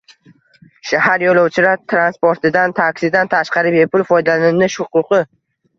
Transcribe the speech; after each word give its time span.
Shahar 0.91 1.25
yo‘lovchilar 1.25 1.83
transportidan, 1.95 2.75
taksidan 2.81 3.33
tashqari 3.37 3.79
bepul 3.79 4.07
foydalanish 4.13 4.81
huquqi 4.87 5.27